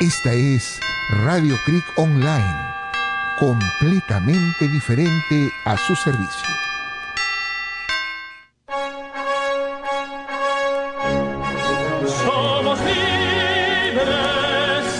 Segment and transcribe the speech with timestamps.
[0.00, 0.78] Esta es
[1.24, 2.54] Radio Creek Online,
[3.36, 6.48] completamente diferente a su servicio.
[12.06, 14.06] Somos libres,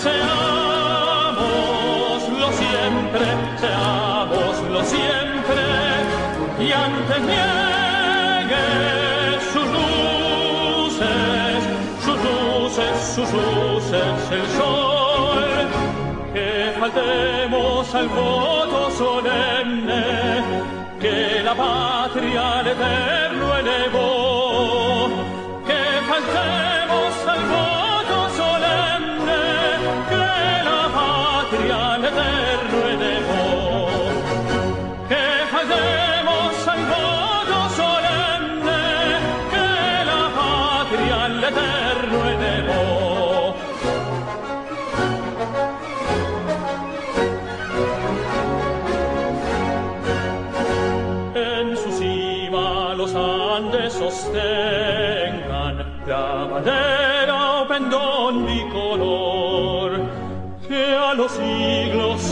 [0.03, 1.37] seámoslo
[2.51, 3.25] siempre,
[3.57, 5.63] seámoslo siempre,
[6.59, 8.67] y antes niegue
[9.53, 9.65] sus
[10.83, 11.63] luces,
[12.03, 14.78] sus luces, sus luces, el sol,
[16.91, 20.43] que faltemos al voto solemne,
[20.99, 24.28] que la patria al eterno elevó,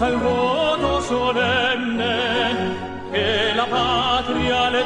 [0.00, 2.76] al voto solenne
[3.10, 4.84] che la patria le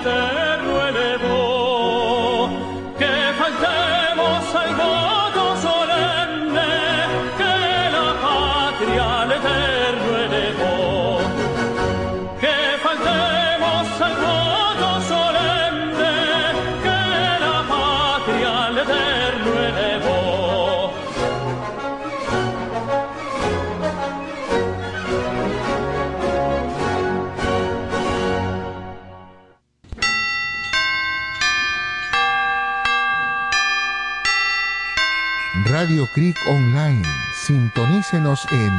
[36.15, 37.03] Creek Online.
[37.47, 38.73] Sintonícenos en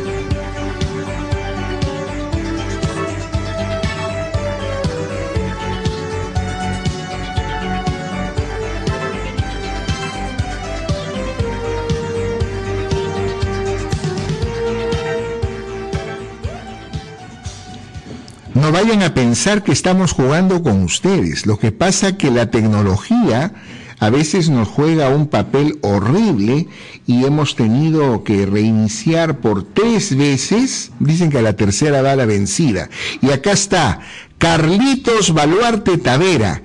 [18.71, 21.45] Vayan a pensar que estamos jugando con ustedes.
[21.45, 23.51] Lo que pasa que la tecnología
[23.99, 26.67] a veces nos juega un papel horrible
[27.05, 30.91] y hemos tenido que reiniciar por tres veces.
[30.99, 32.89] Dicen que a la tercera va la vencida.
[33.21, 33.99] Y acá está
[34.37, 36.63] Carlitos Baluarte Tavera,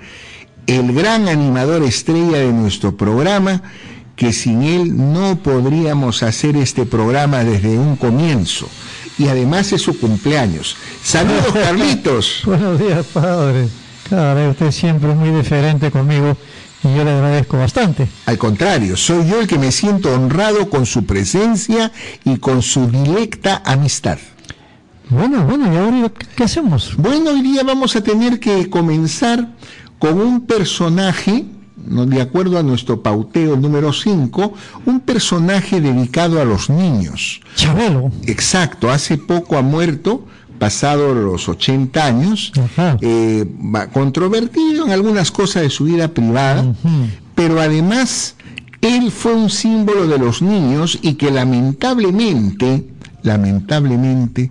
[0.68, 3.62] el gran animador estrella de nuestro programa,
[4.14, 8.68] que sin él no podríamos hacer este programa desde un comienzo
[9.18, 10.76] y además es su cumpleaños.
[11.02, 12.42] Saludos, Carlitos.
[12.44, 13.68] Buenos días, padre.
[14.08, 16.36] Cada vez usted siempre es muy diferente conmigo
[16.84, 18.06] Y yo le agradezco bastante.
[18.26, 21.90] Al contrario, soy yo el que me siento honrado con su presencia
[22.24, 24.18] y con su directa amistad.
[25.08, 26.96] Bueno, bueno, ¿y ahora qué hacemos?
[26.96, 29.48] Bueno, hoy día vamos a tener que comenzar
[29.98, 31.44] con un personaje,
[31.86, 34.52] de acuerdo a nuestro pauteo número 5,
[34.86, 37.40] un personaje dedicado a los niños.
[37.54, 38.10] Chabelo.
[38.26, 40.26] Exacto, hace poco ha muerto,
[40.58, 42.52] pasado los 80 años,
[43.00, 43.46] eh,
[43.92, 46.74] controvertido en algunas cosas de su vida privada,
[47.34, 48.36] pero además
[48.80, 52.88] él fue un símbolo de los niños y que lamentablemente,
[53.22, 54.50] lamentablemente,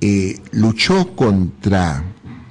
[0.00, 2.04] eh, luchó contra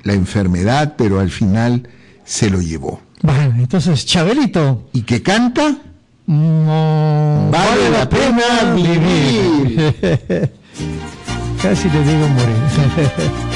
[0.03, 1.89] la enfermedad, pero al final
[2.23, 3.01] se lo llevó.
[3.21, 4.89] Bueno, entonces, Chabelito.
[4.93, 5.75] ¿Y qué canta?
[6.27, 9.91] No vale, la pena vivir.
[11.61, 13.49] Casi te digo morir.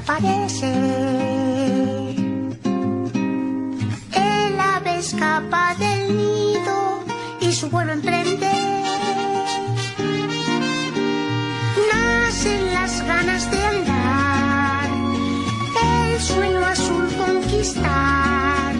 [0.00, 0.66] aparece.
[0.66, 1.39] El
[7.70, 8.50] y su vuelo emprende.
[11.92, 14.88] Nacen las ganas de andar,
[15.82, 18.74] el sueño azul conquistar.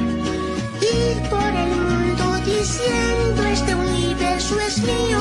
[0.81, 5.21] Y por el mundo diciendo este universo es mío,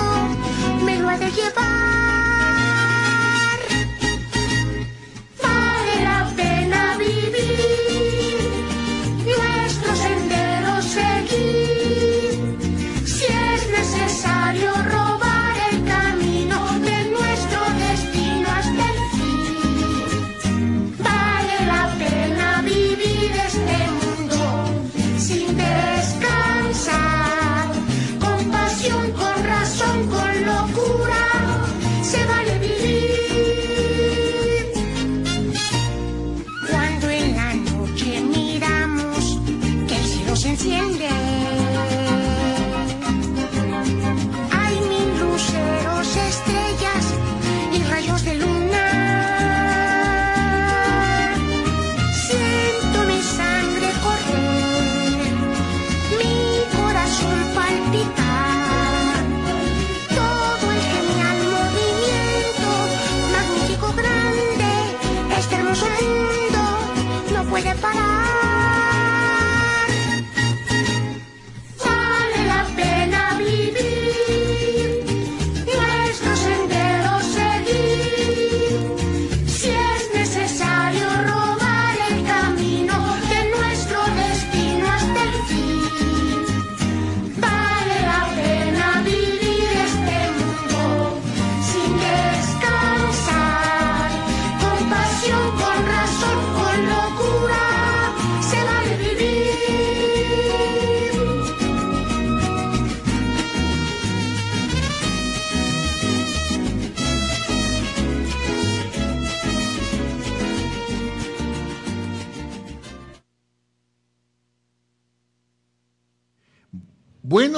[0.83, 1.48] me lo ha de llevar.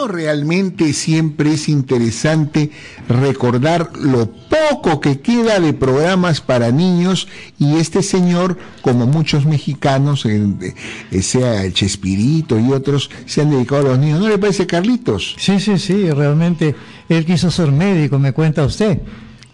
[0.08, 2.72] Realmente siempre es interesante
[3.08, 7.28] recordar lo poco que queda de programas para niños
[7.60, 13.82] y este señor, como muchos mexicanos, eh, sea el Chespirito y otros, se han dedicado
[13.82, 14.20] a los niños.
[14.20, 15.36] ¿No le parece, Carlitos?
[15.38, 16.76] Sí, sí, sí, realmente
[17.10, 19.02] él quiso ser médico, me cuenta usted,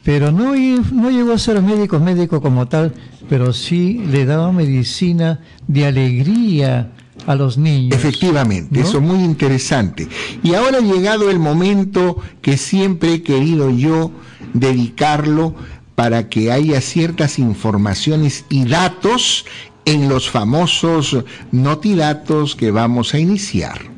[0.04, 0.54] pero no,
[0.92, 2.94] no llegó a ser médico, médico como tal,
[3.30, 6.92] pero sí le daba medicina de alegría
[7.28, 7.96] a los niños.
[7.96, 10.08] Efectivamente, eso es muy interesante.
[10.42, 14.12] Y ahora ha llegado el momento que siempre he querido yo
[14.54, 15.54] dedicarlo
[15.94, 19.46] para que haya ciertas informaciones y datos
[19.86, 21.18] en los famosos
[21.52, 23.97] notidatos que vamos a iniciar.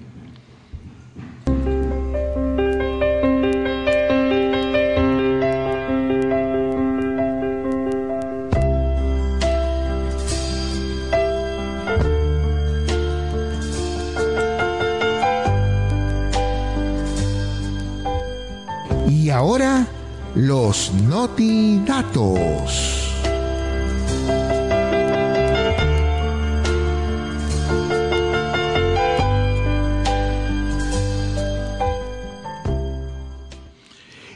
[20.36, 22.70] Los notidatos.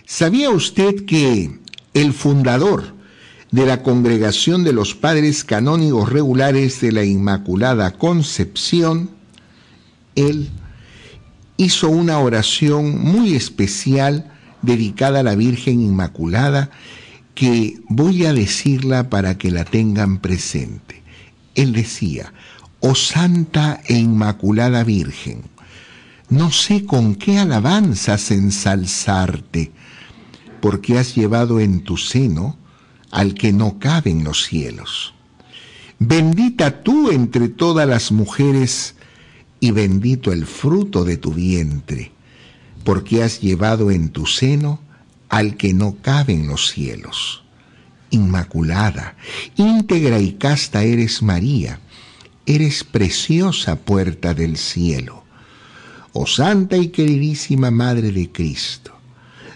[0.05, 1.59] ¿Sabía usted que
[1.93, 2.95] el fundador
[3.51, 9.11] de la Congregación de los Padres Canónigos Regulares de la Inmaculada Concepción,
[10.15, 10.49] él
[11.57, 14.31] hizo una oración muy especial
[14.63, 16.71] dedicada a la Virgen Inmaculada
[17.35, 21.03] que voy a decirla para que la tengan presente.
[21.55, 22.33] Él decía,
[22.79, 25.43] oh Santa e Inmaculada Virgen,
[26.29, 29.71] no sé con qué alabanzas ensalzarte,
[30.61, 32.57] porque has llevado en tu seno
[33.11, 35.13] al que no cabe en los cielos.
[35.99, 38.95] Bendita tú entre todas las mujeres,
[39.59, 42.11] y bendito el fruto de tu vientre,
[42.83, 44.79] porque has llevado en tu seno
[45.29, 47.43] al que no cabe en los cielos.
[48.09, 49.15] Inmaculada,
[49.55, 51.79] íntegra y casta eres María,
[52.45, 55.23] eres preciosa puerta del cielo.
[56.11, 58.93] Oh Santa y queridísima Madre de Cristo,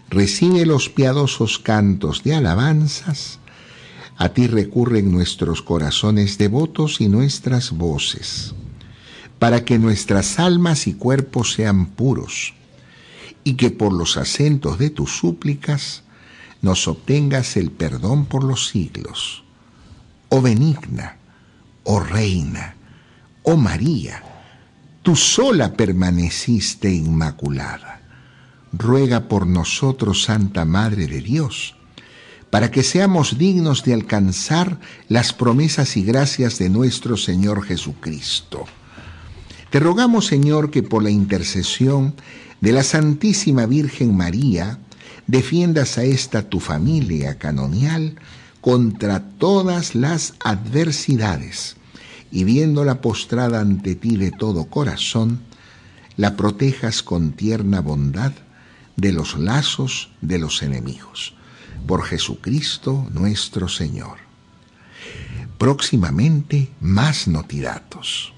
[0.09, 3.39] recibe los piadosos cantos de alabanzas,
[4.15, 8.55] a ti recurren nuestros corazones devotos y nuestras voces
[9.39, 12.53] para que nuestras almas y cuerpos sean puros,
[13.47, 16.03] y que por los acentos de tus súplicas
[16.61, 19.45] nos obtengas el perdón por los siglos.
[20.27, 21.15] Oh benigna,
[21.85, 22.75] oh reina,
[23.43, 24.21] oh María,
[25.01, 28.01] tú sola permaneciste inmaculada.
[28.73, 31.77] Ruega por nosotros, Santa Madre de Dios,
[32.49, 34.77] para que seamos dignos de alcanzar
[35.07, 38.65] las promesas y gracias de nuestro Señor Jesucristo
[39.69, 42.15] te rogamos, Señor, que por la intercesión
[42.61, 44.79] de la Santísima Virgen María,
[45.27, 48.15] defiendas a esta tu familia canonial
[48.61, 51.77] contra todas las adversidades
[52.31, 55.39] y viéndola postrada ante ti de todo corazón,
[56.17, 58.33] la protejas con tierna bondad
[58.95, 61.35] de los lazos de los enemigos.
[61.85, 64.17] Por Jesucristo nuestro Señor.
[65.57, 68.33] Próximamente más notidatos.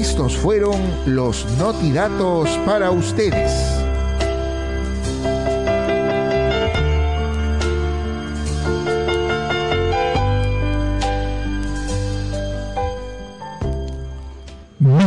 [0.00, 3.79] Estos fueron los notidatos para ustedes.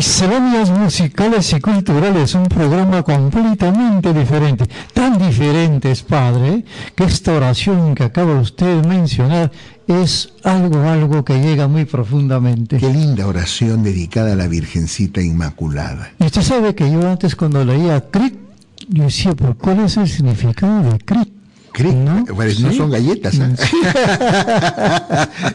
[0.04, 8.04] Misceláneas musicales y culturales, un programa completamente diferente, tan diferente Padre, que esta oración que
[8.04, 9.50] acaba usted de mencionar
[9.88, 12.80] es algo, algo que llega muy profundamente.
[12.80, 16.12] Qué linda oración dedicada a la Virgencita Inmaculada.
[16.20, 18.36] Y usted sabe que yo antes cuando leía CRIT,
[18.90, 21.30] yo decía, ¿pero cuál es el significado de CRIT?
[21.72, 22.26] CRIT, ¿no?
[22.26, 23.36] no son galletas.
[23.36, 23.56] ¿eh?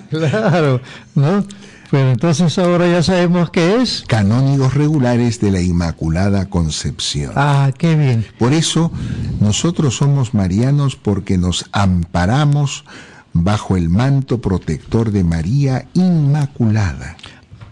[0.10, 0.80] claro,
[1.14, 1.44] ¿no?
[1.90, 4.04] Pero entonces ahora ya sabemos qué es.
[4.06, 7.32] Canónigos regulares de la Inmaculada Concepción.
[7.34, 8.26] Ah, qué bien.
[8.38, 8.92] Por eso
[9.40, 12.84] nosotros somos marianos porque nos amparamos
[13.32, 17.16] bajo el manto protector de María Inmaculada.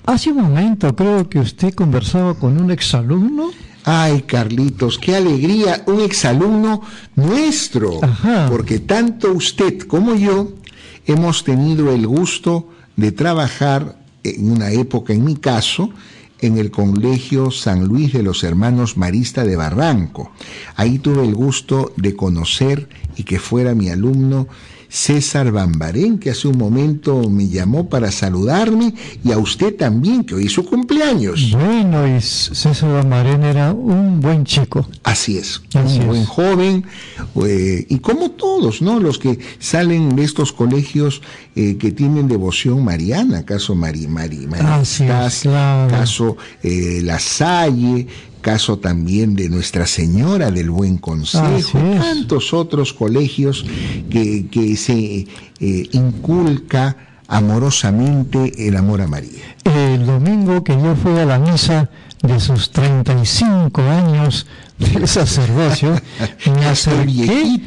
[0.07, 3.51] Hace un momento creo que usted conversaba con un exalumno.
[3.85, 6.81] Ay, Carlitos, qué alegría, un exalumno
[7.15, 8.01] nuestro,
[8.49, 10.55] porque tanto usted como yo
[11.07, 13.97] hemos tenido el gusto de trabajar
[14.31, 15.91] en una época, en mi caso,
[16.41, 20.33] en el Colegio San Luis de los Hermanos Marista de Barranco.
[20.75, 24.49] Ahí tuve el gusto de conocer y que fuera mi alumno
[24.97, 30.35] César Bambarén, que hace un momento me llamó para saludarme, y a usted también, que
[30.35, 31.53] hoy es su cumpleaños.
[31.53, 34.89] Bueno, y César Bambarén era un buen chico.
[35.03, 36.87] Así es, un buen joven,
[37.45, 38.99] eh, y como todos, ¿no?
[38.99, 41.21] Los que salen de estos colegios
[41.55, 44.49] eh, que tienen devoción mariana, caso Mari, Mari,
[45.91, 48.07] caso eh, La Salle,
[48.47, 53.67] caso también de Nuestra Señora del Buen Consejo, tantos otros colegios
[54.09, 55.27] que, que se
[55.59, 59.43] eh, inculca amorosamente el amor a María.
[59.65, 61.91] El domingo que yo fui a la misa
[62.23, 64.47] de sus 35 años
[64.79, 66.01] de sacerdocio,
[66.47, 67.61] me acerqué,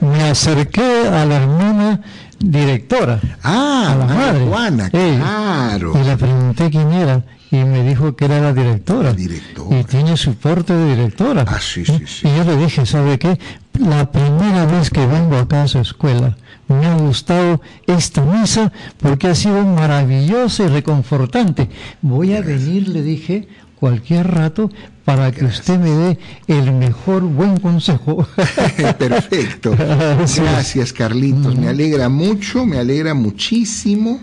[0.00, 2.00] me, acerqué a la hermana
[2.40, 5.92] directora, ah, a la madre, Juana, claro.
[5.94, 7.22] y le pregunté quién era
[7.54, 9.14] y me dijo que era la directora.
[9.16, 11.44] Y tiene su porte de directora.
[11.46, 12.26] Ah, sí, sí, sí.
[12.26, 13.38] Y yo le dije, ¿sabe qué?
[13.78, 19.28] La primera vez que vengo acá a su escuela, me ha gustado esta misa porque
[19.28, 21.68] ha sido maravillosa y reconfortante.
[22.02, 23.46] Voy a venir, le dije,
[23.78, 24.68] cualquier rato
[25.04, 26.18] para que usted me dé
[26.48, 28.26] el mejor buen consejo.
[28.98, 29.76] Perfecto.
[29.76, 31.56] Gracias, Carlitos.
[31.56, 34.20] Me alegra mucho, me alegra muchísimo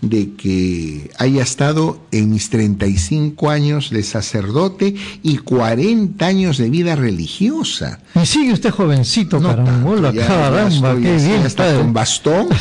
[0.00, 6.94] de que haya estado en mis 35 años de sacerdote y 40 años de vida
[6.94, 7.98] religiosa.
[8.14, 11.42] Y sigue usted jovencito, No carambola, tanto, ya- ya caramba, estoy qué así, bien.
[11.46, 11.78] hasta padre.
[11.78, 12.46] con bastón.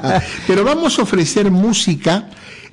[0.46, 2.28] Pero vamos a ofrecer música.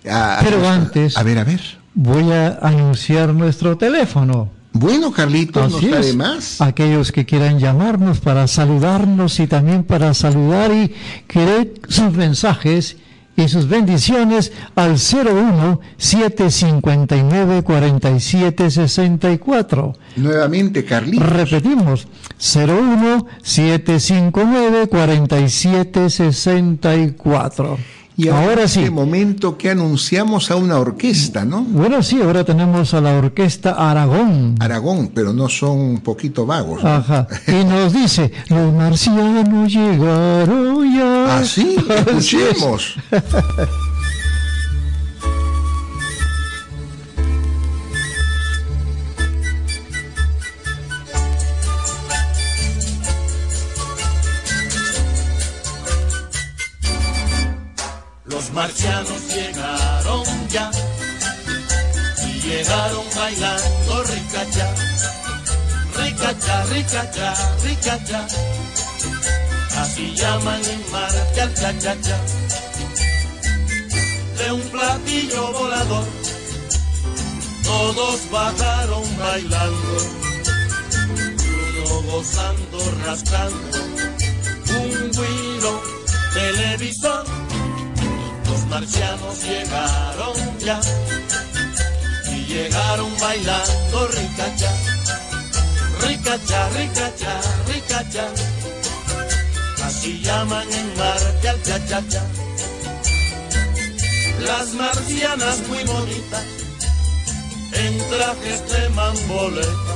[0.09, 1.62] a- Pero antes- A ver, a ver.
[1.93, 4.50] Voy a anunciar nuestro teléfono.
[4.74, 6.15] Bueno, Carlitos, Así es.
[6.15, 6.62] más.
[6.62, 10.93] Aquellos que quieran llamarnos para saludarnos y también para saludar y
[11.27, 12.97] querer sus mensajes
[13.38, 19.94] y sus bendiciones al 01 759 47 64.
[20.17, 21.29] Nuevamente, Carlitos.
[21.29, 22.08] Repetimos,
[22.39, 27.77] 01 759 47 64.
[28.19, 28.79] Y ahora en sí.
[28.79, 31.62] este momento que anunciamos a una orquesta, ¿no?
[31.62, 34.55] Bueno, sí, ahora tenemos a la orquesta Aragón.
[34.59, 36.83] Aragón, pero no son un poquito vagos.
[36.83, 36.89] ¿no?
[36.89, 37.27] Ajá.
[37.47, 41.38] Y nos dice, los marcianos llegaron ya.
[41.38, 41.77] Ah, sí,
[42.17, 42.43] Así es.
[42.50, 42.95] escuchemos.
[58.57, 60.71] marcianos llegaron ya
[62.25, 64.73] y llegaron bailando ricacha,
[65.95, 68.27] ricacha, ricacha, ricacha.
[69.77, 71.55] Así llaman en Marte al.
[74.37, 76.05] De un platillo volador,
[77.63, 79.97] todos bajaron bailando,
[81.75, 83.77] uno gozando, rascando,
[84.79, 85.81] un guiro
[86.33, 87.26] televisor.
[88.69, 90.79] Marcianos llegaron ya
[92.31, 94.71] y llegaron bailando ricacha,
[96.01, 98.27] ricacha, ricacha, ricacha.
[99.83, 102.24] Así llaman en Marte al cha-cha-cha.
[104.41, 106.43] Las marcianas muy bonitas
[107.74, 109.96] en trajes de mamboleta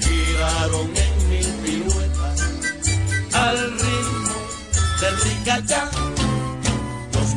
[0.00, 2.40] giraron en mil piruetas
[3.32, 4.34] al ritmo
[5.00, 5.97] del ricachá.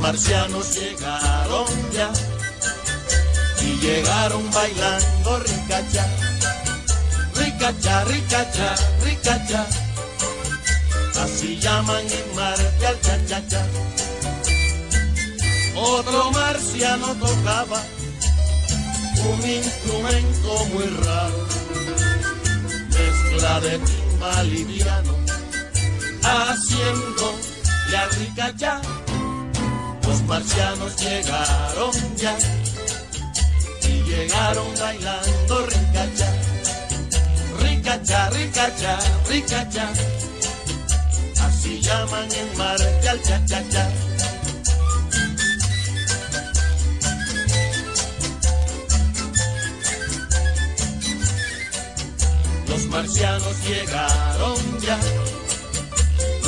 [0.01, 2.11] Marcianos llegaron ya
[3.61, 6.07] y llegaron bailando ricacha,
[7.35, 9.67] ricacha, ricacha, ricacha.
[11.23, 13.63] Así llaman en Marte al cha-cha-cha.
[15.75, 17.81] Otro marciano tocaba
[19.29, 21.47] un instrumento muy raro,
[22.89, 25.15] mezcla de timbal y piano,
[26.23, 27.35] haciendo
[27.91, 28.81] la ricacha.
[30.32, 32.38] Marcianos llegaron ya
[33.84, 36.34] y llegaron bailando ricacha,
[37.60, 39.89] ricacha, ricacha, ricacha.
[41.41, 43.89] Así llaman en Marte al cha-cha-cha.
[52.70, 54.98] Los marcianos llegaron ya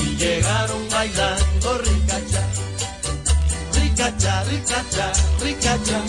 [0.01, 2.47] y llegaron bailando ricacha,
[3.93, 6.01] ricacha, ricacha, ricacha.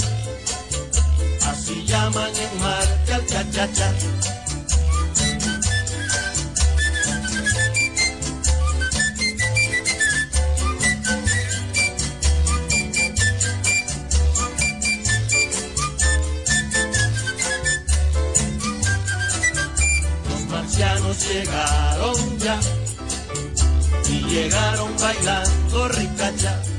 [1.51, 3.93] Así llaman en Marte al cha-cha-cha.
[20.31, 22.61] Los marcianos llegaron ya
[24.09, 26.74] y llegaron bailando ricacha.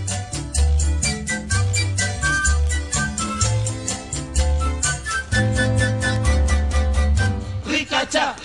[8.06, 8.36] Ricacha.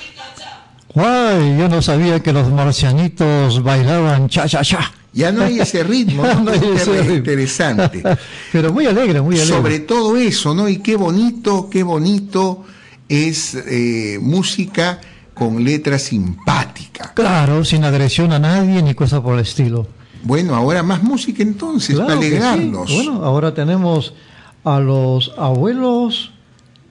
[0.94, 4.92] Ay, yo no sabía que los marcianitos bailaban cha-cha-cha.
[5.12, 6.44] Ya no hay ese ritmo, Ya ¿no?
[6.44, 7.14] no hay Es ese ritmo.
[7.16, 8.02] interesante.
[8.52, 9.54] Pero muy alegre, muy alegre.
[9.56, 10.68] Sobre todo eso, ¿no?
[10.68, 12.64] Y qué bonito, qué bonito
[13.08, 15.00] es eh, música
[15.34, 17.12] con letra simpática.
[17.14, 19.86] Claro, sin agresión a nadie ni cosa por el estilo.
[20.22, 22.26] Bueno, ahora más música entonces, Claro para sí.
[22.26, 22.92] alegrarnos.
[22.92, 24.12] Bueno, ahora tenemos
[24.64, 26.32] a los abuelos,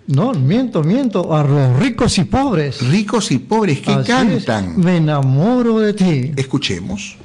[0.10, 2.82] no, miento, miento, a los ricos y pobres.
[2.88, 4.45] Ricos y pobres que Así es.
[4.45, 4.80] cantan.
[4.80, 6.32] Me enamoro de ti.
[6.36, 7.15] Escuchemos.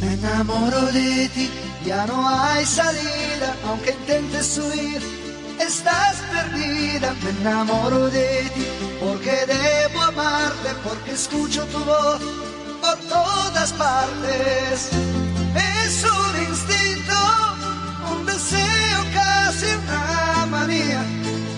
[0.00, 1.48] Me enamoro de ti,
[1.86, 5.00] ya no hay salida, aunque intentes huir,
[5.66, 8.66] estás perdida, me enamoro de ti,
[9.00, 12.20] porque debo amarte, porque escucho tu voz
[12.80, 14.90] por todas partes.
[15.54, 17.18] Es un instinto,
[18.12, 21.02] un deseo, casi una manía.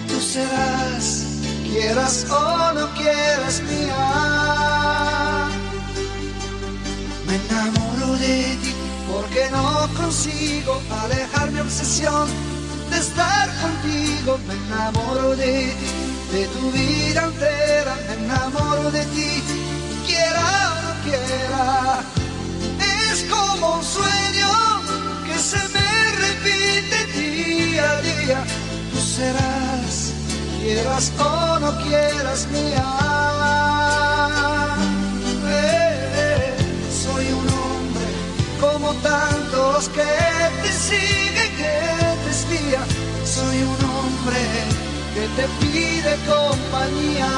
[0.08, 1.24] Tú serás,
[1.64, 5.48] quieras o no quieras mía.
[7.26, 8.74] Me enamoro de ti
[9.10, 12.53] porque no consigo alejar mi obsesión
[12.90, 14.38] de estar contigo.
[14.46, 17.94] Me enamoro de ti, de tu vida entera.
[18.08, 19.42] Me enamoro de ti,
[20.06, 22.00] quiera o no quiera.
[23.10, 24.50] Es como un sueño
[25.26, 25.88] que se me
[26.24, 28.44] repite día a día.
[28.92, 30.12] Tú serás,
[30.60, 32.86] quieras o no quieras mía.
[35.46, 36.54] Eh,
[37.02, 38.08] soy un hombre
[38.60, 40.02] como tantos que
[40.62, 42.13] te siguen,
[43.24, 44.42] Soy un hombre
[45.14, 47.30] que te pide compañía.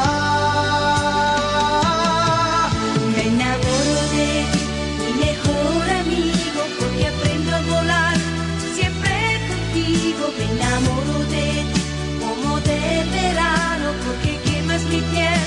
[3.15, 4.65] Me enamoro de ti,
[5.03, 8.17] mi mejor amigo, porque aprendo a volar
[8.75, 9.15] siempre
[9.49, 10.25] contigo.
[10.39, 11.83] Me enamoro de ti,
[12.21, 15.46] como del verano, porque quemas mi piel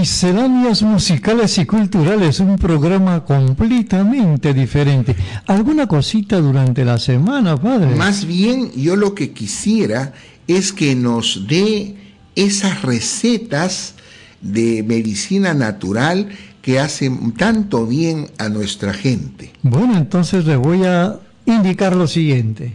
[0.00, 5.14] Misceláneas musicales y culturales, un programa completamente diferente.
[5.46, 7.94] ¿Alguna cosita durante la semana, padre?
[7.96, 10.14] Más bien, yo lo que quisiera
[10.48, 11.96] es que nos dé
[12.34, 13.96] esas recetas
[14.40, 16.30] de medicina natural
[16.62, 19.52] que hacen tanto bien a nuestra gente.
[19.62, 22.72] Bueno, entonces le voy a indicar lo siguiente.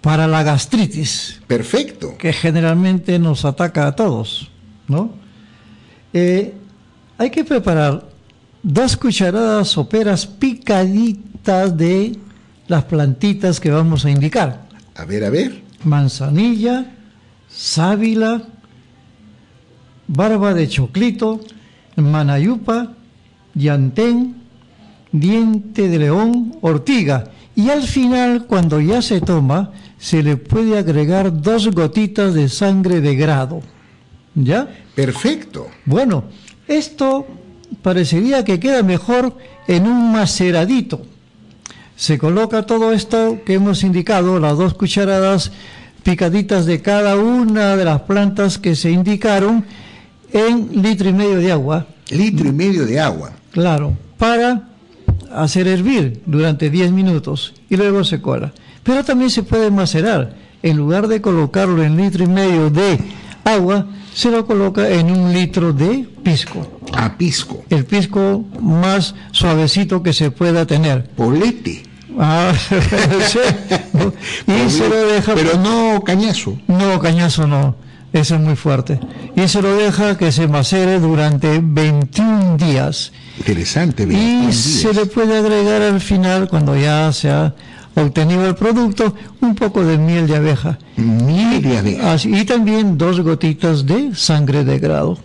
[0.00, 2.16] Para la gastritis, Perfecto.
[2.16, 4.50] que generalmente nos ataca a todos,
[4.88, 5.25] ¿no?
[6.18, 6.54] Eh,
[7.18, 8.08] hay que preparar
[8.62, 12.16] dos cucharadas soperas picaditas de
[12.68, 14.66] las plantitas que vamos a indicar.
[14.94, 15.62] A ver, a ver.
[15.84, 16.86] Manzanilla,
[17.48, 18.44] sábila,
[20.08, 21.42] barba de choclito,
[21.96, 22.94] manayupa,
[23.54, 24.36] llantén,
[25.12, 27.24] diente de león, ortiga.
[27.54, 33.02] Y al final, cuando ya se toma, se le puede agregar dos gotitas de sangre
[33.02, 33.60] de grado.
[34.36, 34.68] ¿Ya?
[34.94, 35.66] Perfecto.
[35.84, 36.24] Bueno,
[36.68, 37.26] esto
[37.82, 41.02] parecería que queda mejor en un maceradito.
[41.96, 45.50] Se coloca todo esto que hemos indicado, las dos cucharadas
[46.02, 49.64] picaditas de cada una de las plantas que se indicaron,
[50.32, 53.32] en litro y medio de agua, Litro y medio de agua.
[53.50, 54.68] claro, para
[55.34, 58.52] hacer hervir durante 10 minutos y luego se cuela.
[58.82, 60.34] Pero también se puede macerar.
[60.62, 62.98] En lugar de colocarlo en litro y medio de
[63.46, 66.66] agua, se lo coloca en un litro de pisco.
[66.92, 67.64] A pisco.
[67.70, 71.08] El pisco más suavecito que se pueda tener.
[71.10, 71.82] Polete.
[72.18, 72.52] Ah,
[73.28, 73.38] sí.
[74.46, 75.34] Y se lo deja.
[75.34, 76.58] Pero no cañazo.
[76.66, 77.76] No, cañazo no.
[78.12, 78.98] Eso es muy fuerte.
[79.34, 83.12] Y se lo deja que se macere durante 21 días.
[83.38, 84.06] Interesante.
[84.06, 84.56] 21 Y días.
[84.56, 87.54] se le puede agregar al final, cuando ya se ha
[87.96, 90.78] obtenido el producto, un poco de miel de abeja.
[90.96, 92.12] Miel de abeja.
[92.12, 95.18] Así- y también dos gotitas de sangre de grado.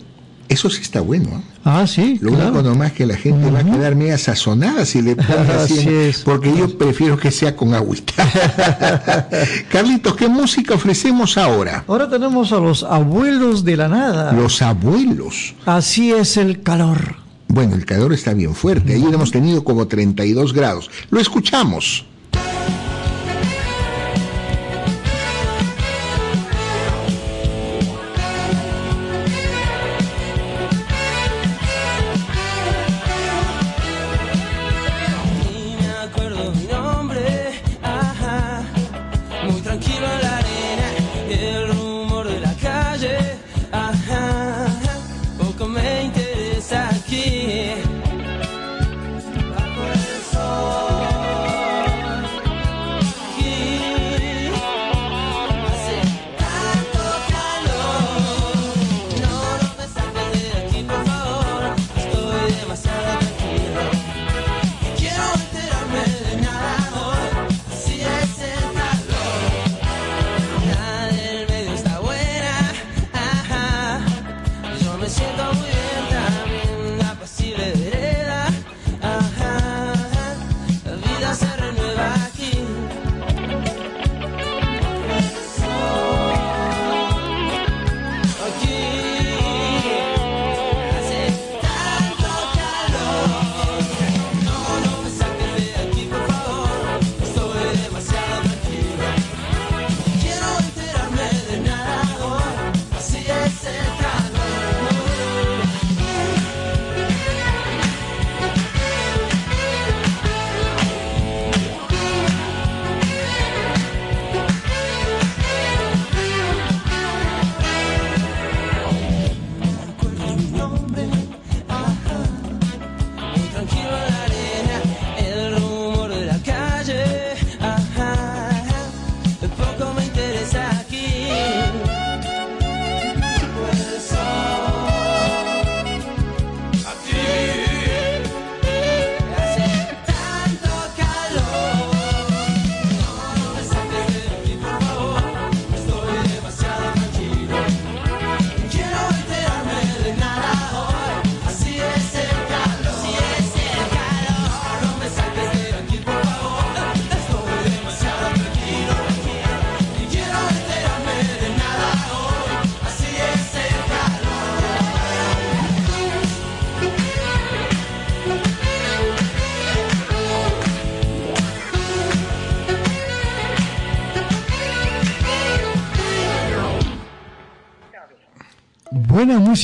[0.48, 1.28] Eso sí está bueno.
[1.30, 1.40] ¿eh?
[1.64, 2.46] Ah, sí, Lo claro.
[2.50, 5.88] único nomás que la gente va a quedar media sazonada si le pones así, Así
[5.88, 6.18] en- es.
[6.18, 8.12] porque yo prefiero que sea con agüita.
[9.70, 11.84] Carlitos, ¿qué música ofrecemos ahora?
[11.86, 14.32] Ahora tenemos a los abuelos de la nada.
[14.32, 15.54] Los abuelos.
[15.64, 17.16] Así es el calor.
[17.48, 18.94] Bueno, el calor está bien fuerte.
[18.94, 20.90] Ayer hemos tenido como 32 grados.
[21.10, 22.06] Lo escuchamos.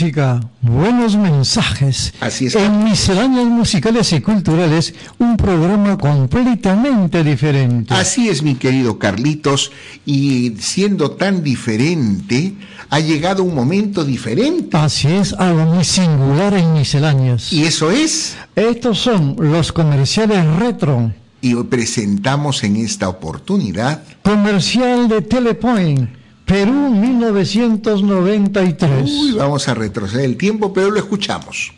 [0.01, 2.15] Música, buenos mensajes.
[2.21, 2.55] Así es.
[2.55, 7.93] En Misceláneas Musicales y Culturales, un programa completamente diferente.
[7.95, 9.73] Así es, mi querido Carlitos,
[10.07, 12.55] y siendo tan diferente,
[12.91, 14.77] ha llegado un momento diferente.
[14.77, 17.53] Así es, algo muy singular en Misceláneas.
[17.53, 21.13] Y eso es, Estos son los comerciales retro.
[21.41, 26.09] y presentamos en esta oportunidad, Comercial de Telepoint,
[26.49, 29.05] Perú 1993.
[29.05, 31.75] uy, vamos a retroceder el tiempo, pero lo escuchamos.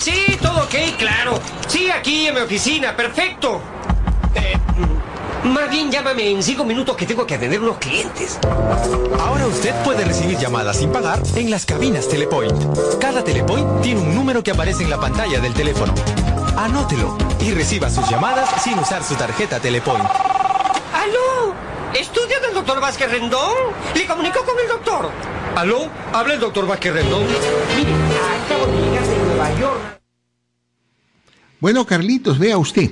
[0.00, 1.40] Sí, todo ok, claro.
[1.66, 3.60] Sí, aquí en mi oficina, perfecto.
[4.36, 4.56] Eh,
[5.42, 8.38] más bien llámame en cinco minutos que tengo que atender unos clientes.
[9.18, 12.54] Ahora usted puede recibir llamadas sin pagar en las cabinas Telepoint.
[13.00, 15.92] Cada Telepoint tiene un número que aparece en la pantalla del teléfono.
[16.56, 20.06] Anótelo y reciba sus llamadas sin usar su tarjeta Telepoint.
[22.16, 23.52] ¿Estudio del doctor Vázquez Rendón?
[23.94, 25.10] Le comunico con el doctor.
[25.54, 25.90] ¿Aló?
[26.14, 27.24] Habla el doctor Vázquez Rendón.
[27.76, 27.90] Mire,
[28.42, 30.00] acabo de llegar de Nueva York.
[31.60, 32.90] Bueno, Carlitos, vea usted.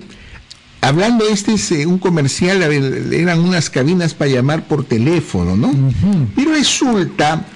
[0.82, 5.56] Hablando, este es eh, un comercial, a ver, eran unas cabinas para llamar por teléfono,
[5.56, 5.72] ¿no?
[6.36, 7.46] Pero resulta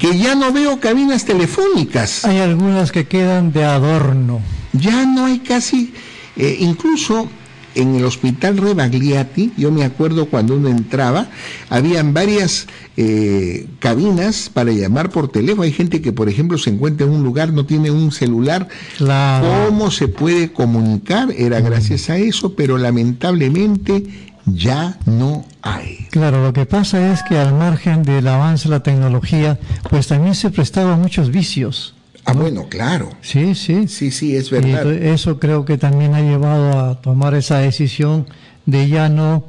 [0.00, 2.24] que ya no veo cabinas telefónicas.
[2.24, 4.40] Hay algunas que quedan de adorno.
[4.72, 5.94] Ya no hay casi,
[6.36, 7.30] eh, incluso
[7.74, 11.28] en el hospital Rebagliati, yo me acuerdo cuando uno entraba,
[11.70, 15.62] habían varias eh, cabinas para llamar por teléfono.
[15.62, 18.68] Hay gente que, por ejemplo, se encuentra en un lugar, no tiene un celular.
[18.98, 19.66] Claro.
[19.66, 21.30] ¿Cómo se puede comunicar?
[21.36, 24.04] Era gracias a eso, pero lamentablemente
[24.44, 26.06] ya no hay.
[26.10, 29.58] Claro, lo que pasa es que al margen del avance de la tecnología,
[29.88, 31.94] pues también se prestaba a muchos vicios.
[32.32, 33.10] Ah, bueno, claro.
[33.22, 33.88] Sí, sí.
[33.88, 34.90] Sí, sí, es verdad.
[34.92, 38.26] eso creo que también ha llevado a tomar esa decisión
[38.66, 39.44] de ya no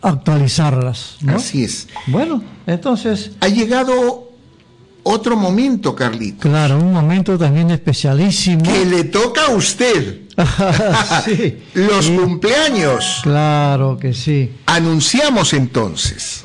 [0.00, 1.16] actualizarlas.
[1.20, 1.36] ¿no?
[1.36, 1.88] Así es.
[2.06, 4.30] Bueno, entonces, Ha llegado
[5.04, 8.62] otro momento, Carlito, claro, un momento también especialísimo.
[8.62, 10.20] que le toca a usted.
[11.24, 13.20] sí, Los cumpleaños.
[13.22, 14.50] claro que sí.
[14.66, 16.44] Anunciamos entonces.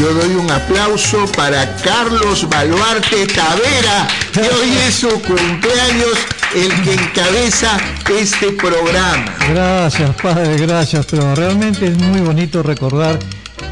[0.00, 6.16] Yo doy un aplauso para Carlos Baluarte Tavera, que hoy es su cumpleaños,
[6.54, 7.76] el que encabeza
[8.18, 9.36] este programa.
[9.50, 11.04] Gracias, Padre, gracias.
[11.04, 13.18] Pero realmente es muy bonito recordar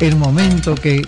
[0.01, 1.01] el momento que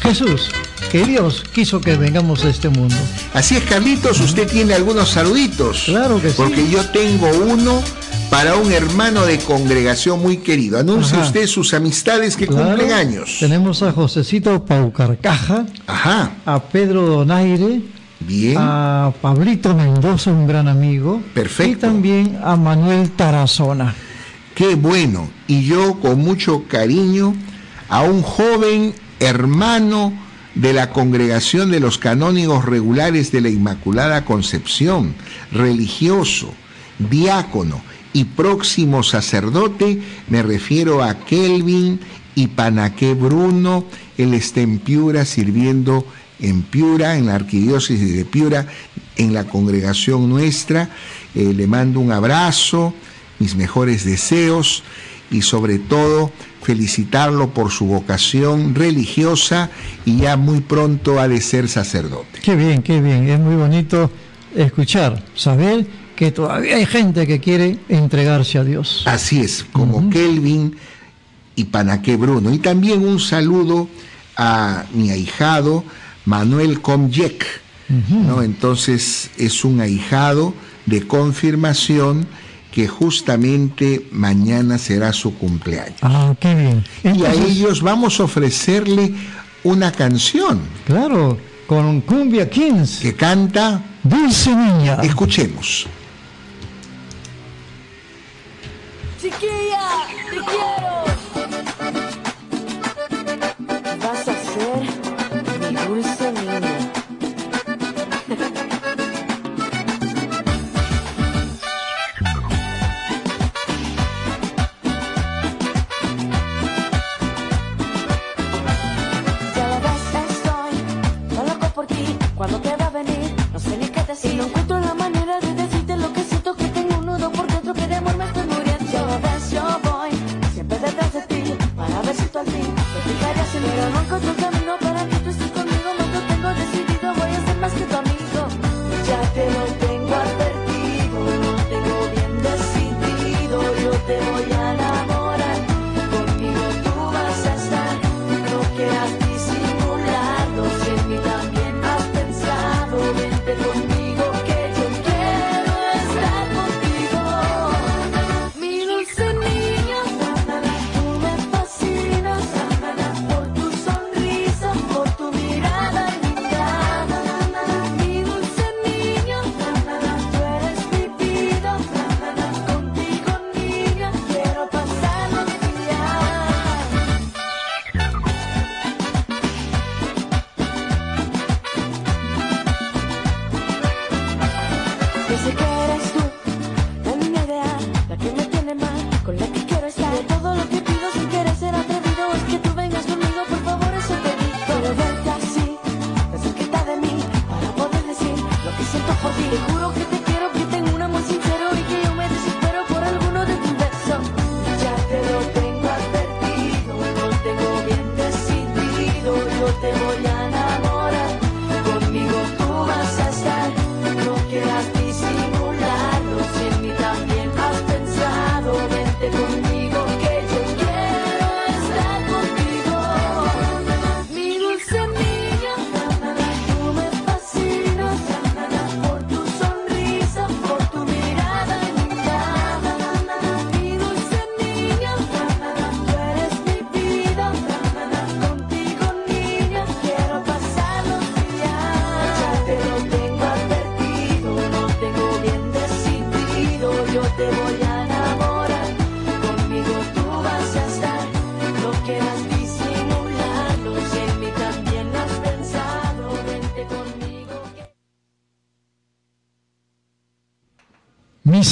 [0.00, 0.50] Jesús,
[0.90, 2.96] que Dios quiso que vengamos a este mundo.
[3.34, 5.82] Así es, Carlitos, usted tiene algunos saluditos.
[5.84, 6.34] Claro que sí.
[6.34, 7.82] Porque yo tengo uno
[8.30, 10.78] para un hermano de congregación muy querido.
[10.78, 11.26] Anuncie Ajá.
[11.26, 13.36] usted sus amistades que Claro, cumplen años.
[13.40, 17.80] Tenemos a Josecito Paucarcaja, Ajá, a Pedro Donaire,
[18.20, 18.56] bien.
[18.58, 21.22] a Pablito Mendoza, un gran amigo.
[21.34, 21.72] Perfecto.
[21.72, 23.94] Y también a Manuel Tarazona.
[24.54, 25.28] Qué bueno.
[25.46, 27.34] Y yo con mucho cariño
[27.88, 30.12] a un joven hermano
[30.54, 35.14] de la congregación de los canónigos regulares de la Inmaculada Concepción,
[35.52, 36.52] religioso,
[36.98, 37.82] diácono
[38.16, 40.00] y próximo sacerdote,
[40.30, 42.00] me refiero a Kelvin
[42.34, 43.84] y Panaqué Bruno,
[44.16, 46.06] él está en Piura sirviendo
[46.40, 48.68] en Piura, en la arquidiócesis de Piura,
[49.18, 50.88] en la congregación nuestra.
[51.34, 52.94] Eh, le mando un abrazo,
[53.38, 54.82] mis mejores deseos
[55.30, 59.68] y sobre todo felicitarlo por su vocación religiosa
[60.06, 62.40] y ya muy pronto ha de ser sacerdote.
[62.42, 63.28] Qué bien, qué bien.
[63.28, 64.10] Es muy bonito
[64.54, 69.02] escuchar, saber que todavía hay gente que quiere entregarse a Dios.
[69.06, 70.76] Así es, como Kelvin
[71.54, 72.52] y Panaqué Bruno.
[72.52, 73.88] Y también un saludo
[74.36, 75.84] a mi ahijado
[76.24, 77.44] Manuel Comyek.
[78.10, 78.42] ¿no?
[78.42, 80.52] Entonces es un ahijado
[80.86, 82.26] de confirmación
[82.72, 85.98] que justamente mañana será su cumpleaños.
[86.02, 86.84] Ah, qué bien.
[87.16, 89.14] y a ellos vamos a ofrecerle
[89.64, 94.98] una canción Claro, con Cumbia Kings, que canta, Dulce Niña.
[95.02, 95.86] escuchemos.
[99.26, 100.75] Chiquilla, te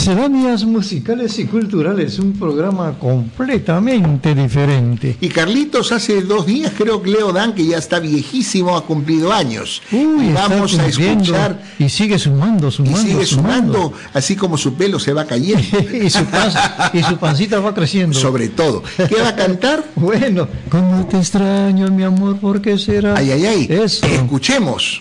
[0.07, 5.17] Misceláneas musicales y culturales, un programa completamente diferente.
[5.19, 9.33] Y Carlitos hace dos días creo que Leo Dan, que ya está viejísimo, ha cumplido
[9.33, 9.81] años.
[9.91, 12.99] Uy, Y vamos a escuchar Y sigue sumando, y sumando.
[13.01, 15.63] sigue sumando, así como su pelo se va cayendo.
[16.05, 16.53] y, su pan-
[16.93, 18.19] y su pancita va creciendo.
[18.19, 18.83] Sobre todo.
[19.09, 19.85] ¿Qué va a cantar?
[19.97, 23.15] Bueno, como te extraño, mi amor, ¿por qué será?
[23.17, 23.67] Ay, ay, ay.
[23.71, 24.05] Eso.
[24.07, 25.01] Escuchemos.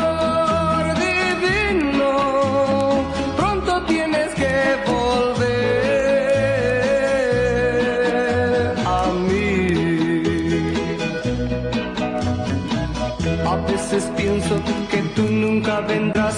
[15.79, 16.35] vendrás,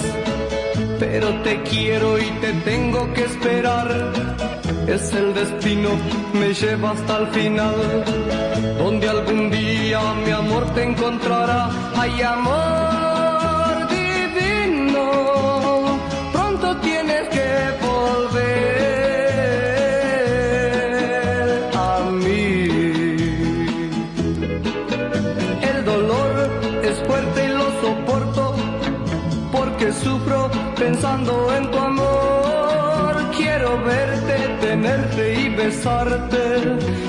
[1.00, 4.12] pero te quiero y te tengo que esperar.
[4.86, 5.90] Es el destino,
[6.32, 7.74] me lleva hasta el final,
[8.78, 11.70] donde algún día mi amor te encontrará.
[11.96, 13.13] Ay, amor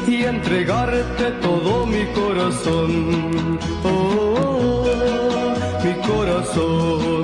[0.05, 3.57] y entregarte todo mi corazón.
[3.86, 4.86] Oh,
[5.82, 7.14] mi corazón.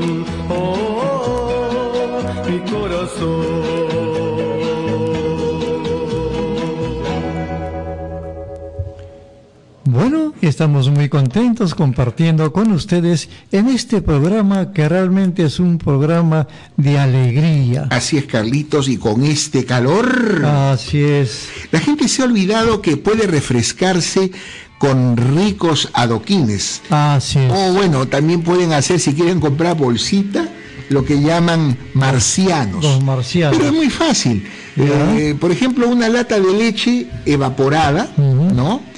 [10.42, 16.98] Estamos muy contentos compartiendo con ustedes en este programa que realmente es un programa de
[16.98, 17.88] alegría.
[17.92, 20.44] Así es, Carlitos, y con este calor.
[20.44, 21.48] Así es.
[21.70, 24.32] La gente se ha olvidado que puede refrescarse
[24.80, 26.82] con ricos adoquines.
[26.90, 27.52] Así es.
[27.52, 30.50] O bueno, también pueden hacer, si quieren comprar bolsita,
[30.90, 32.84] lo que llaman marcianos.
[32.84, 33.58] Los marcianos.
[33.58, 34.44] Pero es muy fácil.
[34.76, 38.10] Eh, por ejemplo, una lata de leche evaporada.
[38.18, 38.91] ¿no?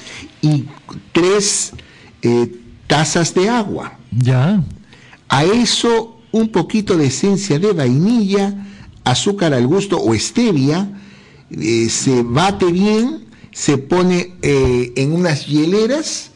[1.13, 1.71] Tres
[2.21, 2.51] eh,
[2.87, 3.97] tazas de agua.
[4.11, 4.61] Ya.
[5.29, 8.53] A eso un poquito de esencia de vainilla,
[9.05, 10.89] azúcar al gusto o stevia,
[11.51, 16.32] eh, se bate bien, se pone eh, en unas hieleras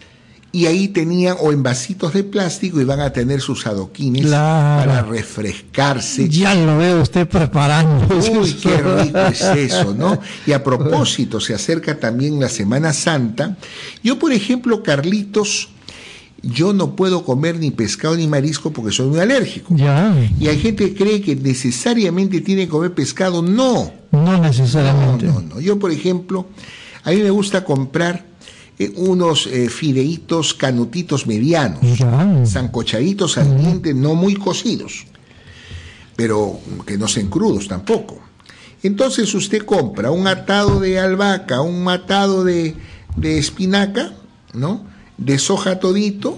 [0.52, 4.86] y ahí tenían, o en vasitos de plástico, y van a tener sus adoquines Claro.
[4.90, 6.30] para refrescarse.
[6.30, 8.08] Ya lo veo usted preparando.
[8.16, 10.20] Uy, qué rico es eso, ¿no?
[10.46, 13.58] Y a propósito, se acerca también la Semana Santa.
[14.04, 15.70] Yo, por ejemplo, Carlitos,
[16.42, 19.76] yo no puedo comer ni pescado ni marisco porque soy muy alérgico.
[19.76, 23.42] Ya, Y hay gente que cree que necesariamente tiene que comer pescado.
[23.42, 25.26] No, no necesariamente.
[25.26, 25.60] no, no.
[25.60, 26.48] Yo, por ejemplo,
[27.04, 28.26] a mí me gusta comprar
[28.80, 32.44] eh, unos eh, fideitos canutitos medianos, Ya.
[32.46, 35.06] zancochaditos al diente, no muy cocidos,
[36.16, 38.20] pero que no sean crudos tampoco.
[38.84, 42.76] Entonces usted compra un atado de albahaca, un matado de,
[43.16, 44.14] de espinaca,
[44.54, 44.86] ¿no?
[45.18, 46.38] Deshoja todito,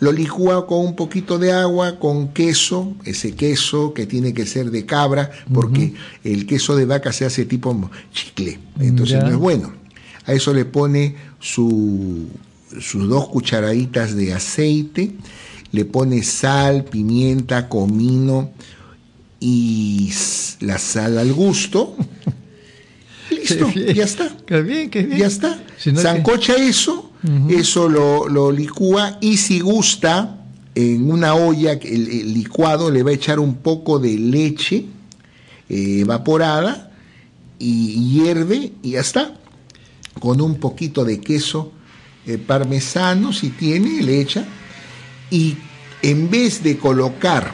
[0.00, 4.70] lo licúa con un poquito de agua, con queso, ese queso que tiene que ser
[4.70, 5.94] de cabra, porque
[6.24, 9.22] el queso de vaca se hace tipo chicle, entonces Ya.
[9.24, 9.72] no es bueno.
[10.24, 12.26] A eso le pone su-
[12.80, 15.12] sus dos cucharaditas de aceite,
[15.72, 18.50] le pone sal, pimienta, comino
[19.40, 20.10] y
[20.60, 21.96] la sal al gusto.
[23.30, 23.94] Listo, Qué bien.
[23.94, 24.36] ya está.
[24.46, 25.18] Qué bien, qué bien.
[25.18, 25.60] Ya está.
[25.78, 27.10] Si no es que- Sancocha eso,
[27.48, 30.34] eso lo, lo licúa y si gusta,
[30.74, 34.84] en una olla, el, el licuado le va a echar un poco de leche
[35.68, 36.90] eh, evaporada
[37.58, 39.34] y hierve y ya está.
[40.20, 41.72] Con un poquito de queso
[42.26, 44.46] eh, parmesano, si tiene, le echa.
[45.30, 45.56] Y
[46.02, 47.52] en vez de colocar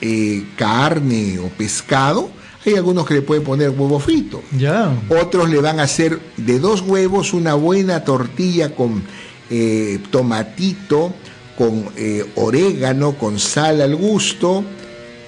[0.00, 2.30] eh, carne o pescado,
[2.64, 4.42] hay algunos que le pueden poner huevo frito.
[4.58, 4.92] Ya.
[5.08, 9.02] Otros le van a hacer de dos huevos una buena tortilla con
[9.48, 11.14] eh, tomatito,
[11.56, 14.64] con eh, orégano, con sal al gusto.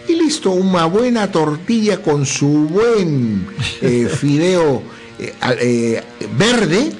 [0.09, 3.47] Y listo, una buena tortilla con su buen
[3.83, 4.83] eh, fideo
[5.19, 6.03] eh, eh,
[6.37, 6.93] verde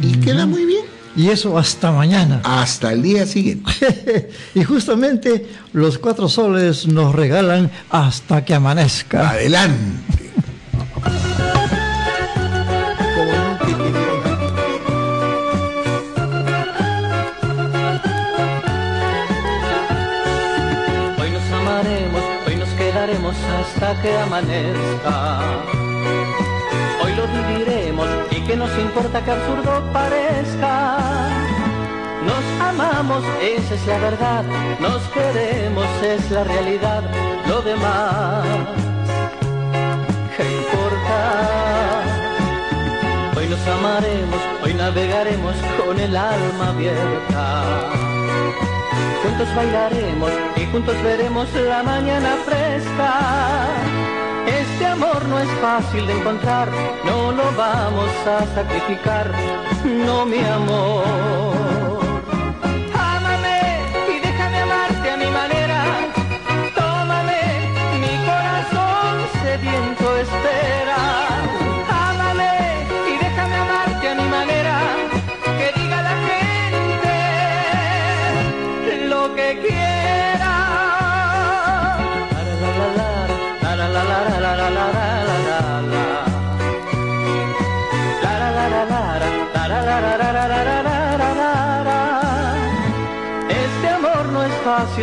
[0.00, 0.84] y queda muy bien.
[1.14, 2.40] Y eso hasta mañana.
[2.44, 4.30] Hasta el día siguiente.
[4.54, 9.30] y justamente los cuatro soles nos regalan hasta que amanezca.
[9.30, 10.30] Adelante.
[21.20, 25.71] Hoy nos amaremos, hoy nos quedaremos hasta que amanezca.
[28.34, 30.96] Y que nos importa que absurdo parezca.
[32.24, 34.44] Nos amamos, esa es la verdad.
[34.80, 37.02] Nos queremos, es la realidad.
[37.48, 38.46] Lo demás,
[40.36, 41.20] ¿qué importa?
[43.36, 47.64] Hoy nos amaremos, hoy navegaremos con el alma abierta.
[49.22, 53.68] Juntos bailaremos y juntos veremos la mañana fresca.
[54.46, 56.68] Este amor no es fácil de encontrar,
[57.04, 59.30] no lo vamos a sacrificar,
[59.84, 61.71] no mi amor.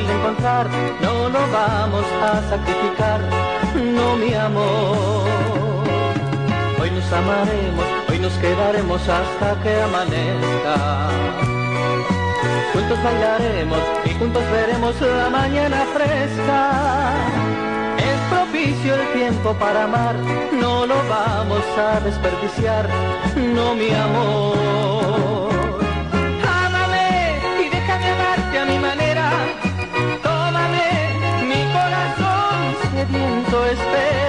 [0.07, 0.67] Encontrar,
[1.01, 3.21] no lo vamos a sacrificar,
[3.75, 5.27] no mi amor.
[6.81, 11.09] Hoy nos amaremos, hoy nos quedaremos hasta que amanezca.
[12.73, 17.13] Juntos bailaremos y juntos veremos la mañana fresca.
[17.97, 20.15] Es propicio el tiempo para amar,
[20.53, 22.87] no lo vamos a desperdiciar,
[23.35, 25.28] no mi amor.
[33.49, 34.28] tanto esperar.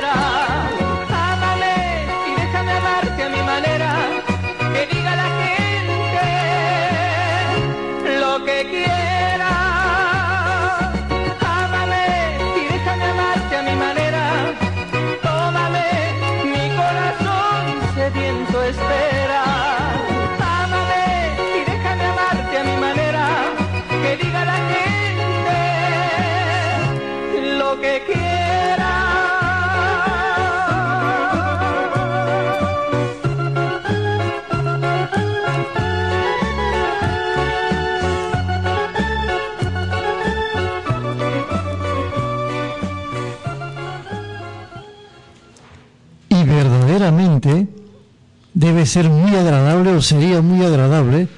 [48.80, 51.28] Debe ser muy agradable o sería muy agradable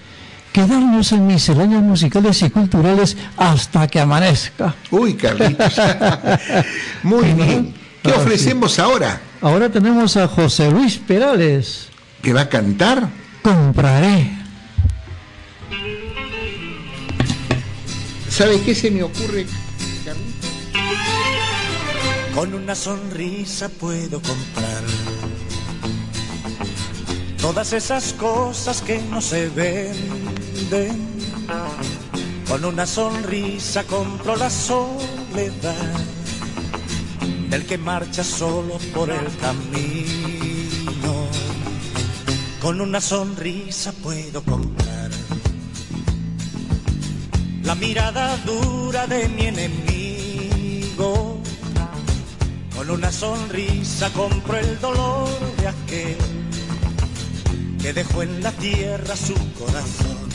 [0.53, 4.76] quedarnos en misceláneas musicales y culturales hasta que amanezca.
[4.93, 5.74] Uy, Carlitos.
[7.03, 7.74] Muy bien.
[8.01, 9.20] ¿Qué Ah, ofrecemos ahora?
[9.40, 11.88] Ahora tenemos a José Luis Perales.
[12.22, 13.09] ¿Que va a cantar?
[13.43, 14.30] Compraré.
[18.28, 19.47] ¿Sabe qué se me ocurre?
[22.36, 24.82] Con una sonrisa puedo comprar
[27.43, 31.11] todas esas cosas que no se venden.
[32.49, 36.01] Con una sonrisa compro la soledad
[37.51, 41.26] del que marcha solo por el camino.
[42.61, 45.11] Con una sonrisa puedo comprar
[47.64, 51.40] la mirada dura de mi enemigo.
[52.76, 56.41] Con una sonrisa compro el dolor de aquel
[57.83, 60.28] que dejó en la tierra su corazón.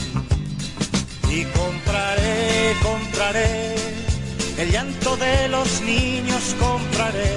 [1.30, 3.74] Y compraré, compraré
[4.58, 7.36] el llanto de los niños, compraré,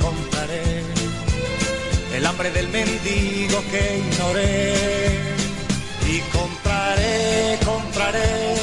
[0.00, 0.82] compraré
[2.16, 4.74] el hambre del mendigo que ignoré.
[6.08, 8.56] Y compraré, compraré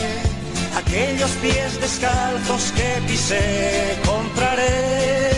[0.75, 5.31] aquellos pies descalzos que pisé, compraré,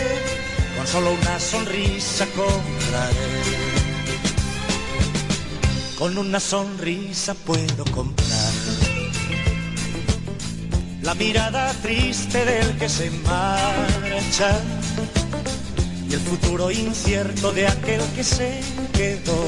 [0.76, 3.59] con solo una sonrisa compraré.
[6.00, 8.52] Con una sonrisa puedo comprar
[11.02, 14.62] la mirada triste del que se marcha
[16.08, 18.62] y el futuro incierto de aquel que se
[18.94, 19.44] quedó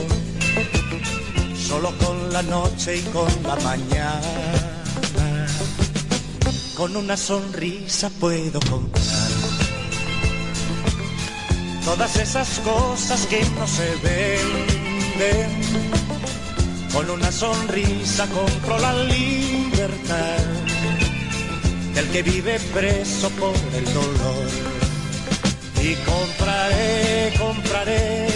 [1.57, 4.21] solo con la noche y con la mañana.
[6.77, 9.31] Con una sonrisa puedo comprar
[11.83, 16.12] todas esas cosas que no se venden.
[16.93, 20.39] Con una sonrisa compro la libertad
[21.95, 24.49] del que vive preso por el dolor.
[25.83, 28.27] Y compraré, compraré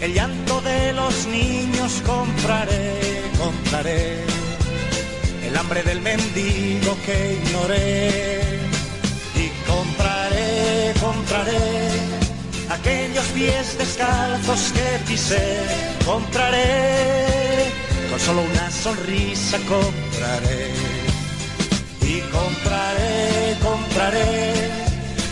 [0.00, 4.24] el llanto de los niños, compraré, compraré
[5.46, 8.58] el hambre del mendigo que ignoré.
[9.36, 12.14] Y compraré, compraré
[12.70, 15.58] aquellos pies descalzos que pisé,
[16.04, 17.33] compraré,
[18.14, 20.70] con solo una sonrisa compraré.
[22.00, 24.52] Y compraré, compraré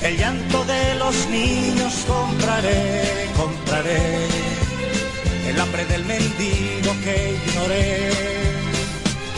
[0.03, 4.27] el llanto de los niños, compraré, compraré
[5.49, 8.11] el hambre del mendigo que ignoré.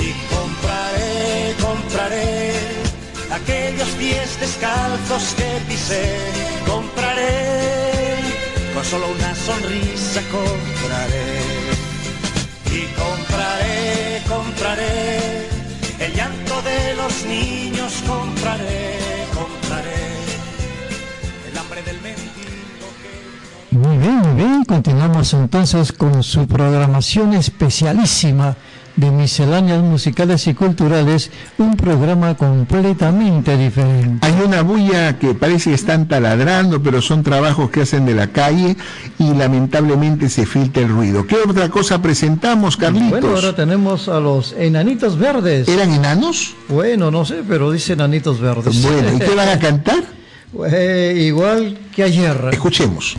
[0.07, 2.53] Y compraré, compraré
[3.30, 6.16] aquellos pies descalzos que pisé,
[6.66, 8.20] compraré,
[8.72, 11.64] con solo una sonrisa compraré.
[13.05, 15.48] Compraré, compraré
[16.00, 18.98] el llanto de los niños, compraré,
[19.34, 20.02] compraré
[21.50, 23.76] el hambre del mendigo que...
[23.76, 24.64] Muy bien, muy bien.
[24.64, 28.57] Continuamos entonces con su programación especialísima
[28.97, 34.26] de misceláneas musicales y culturales, un programa completamente diferente.
[34.26, 38.28] Hay una bulla que parece que están taladrando, pero son trabajos que hacen de la
[38.28, 38.76] calle
[39.18, 41.26] y lamentablemente se filtra el ruido.
[41.26, 43.11] ¿Qué otra cosa presentamos, Carlitos?
[43.11, 45.68] Bueno, ahora tenemos a los enanitos verdes.
[45.68, 46.55] ¿Eran enanos?
[46.68, 48.80] Bueno, no sé, pero dice enanitos verdes.
[48.82, 50.05] Bueno, ¿y qué van a cantar?
[50.70, 52.49] Eh, igual que ayer.
[52.53, 53.16] Escuchemos.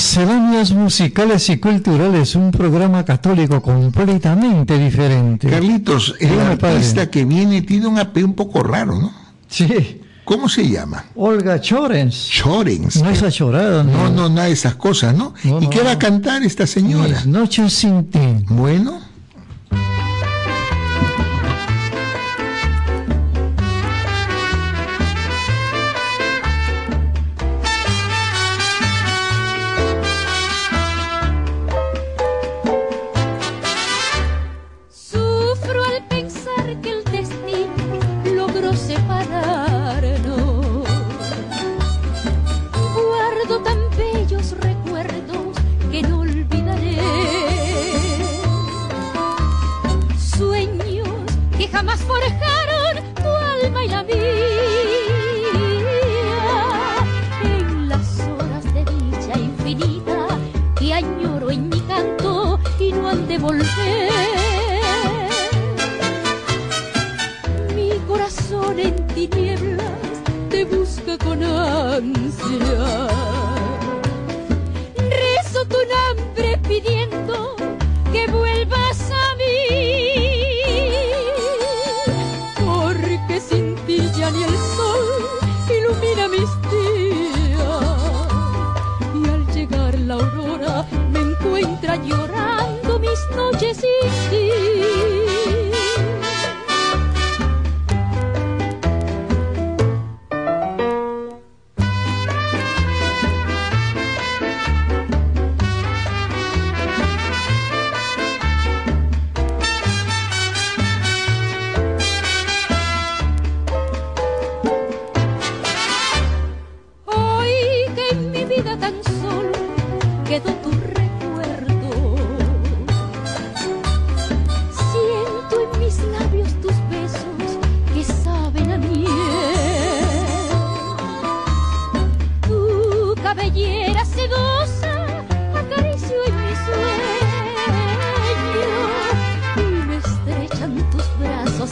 [0.00, 5.48] Misceláneas musicales y culturales, un programa católico completamente diferente.
[5.48, 6.74] Carlitos, el Dígame, padre.
[6.76, 9.10] artista que viene tiene un apellido un poco raro, ¿no?
[9.48, 10.02] Sí.
[10.26, 11.06] ¿Cómo se llama?
[11.14, 12.28] Olga Chorens.
[12.28, 13.02] Chorens.
[13.02, 15.32] No es achorada, No, no, nada de esas cosas, ¿no?
[15.44, 15.98] No, ¿Y no, qué va a no.
[15.98, 17.08] cantar esta señora?
[17.08, 18.18] Mis noches sin ti.
[18.50, 19.00] Bueno,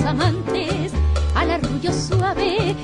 [0.07, 0.93] amantes
[1.35, 2.77] al arrullo suave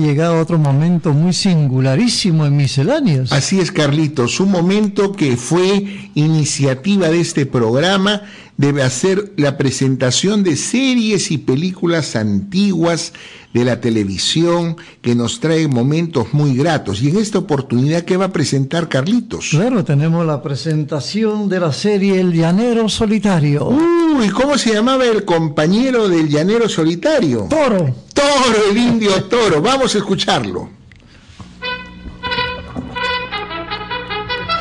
[0.00, 3.32] llegado otro momento muy singularísimo en misceláneas.
[3.32, 4.40] así es, Carlitos.
[4.40, 8.22] Un momento que fue iniciativa de este programa
[8.60, 13.14] debe hacer la presentación de series y películas antiguas
[13.54, 17.00] de la televisión que nos trae momentos muy gratos.
[17.00, 19.48] Y en esta oportunidad, ¿qué va a presentar Carlitos?
[19.52, 23.66] Claro, tenemos la presentación de la serie El Llanero Solitario.
[23.66, 27.46] Uy, ¿cómo se llamaba el compañero del llanero solitario?
[27.48, 27.94] Toro.
[28.12, 29.62] Toro, el indio toro.
[29.62, 30.68] Vamos a escucharlo.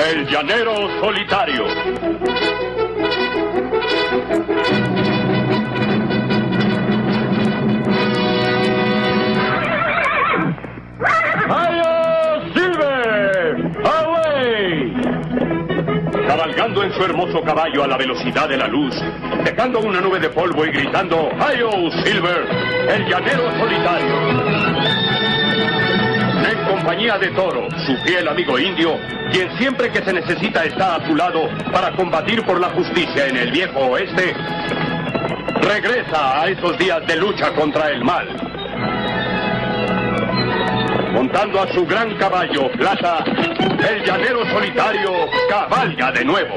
[0.09, 1.65] El llanero solitario.
[16.70, 18.93] En su hermoso caballo a la velocidad de la luz,
[19.43, 21.72] dejando una nube de polvo y gritando ¡Ayo
[22.03, 22.47] Silver!
[22.88, 24.15] El llanero solitario.
[26.47, 28.97] En compañía de Toro, su fiel amigo indio,
[29.32, 33.38] quien siempre que se necesita está a su lado para combatir por la justicia en
[33.38, 34.36] el viejo oeste,
[35.61, 38.48] regresa a esos días de lucha contra el mal.
[41.14, 45.12] Montando a su gran caballo plata, el llanero solitario
[45.49, 46.55] cabalga de nuevo.